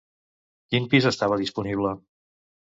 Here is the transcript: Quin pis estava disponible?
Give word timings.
Quin 0.71 0.87
pis 0.93 1.07
estava 1.09 1.37
disponible? 1.43 1.93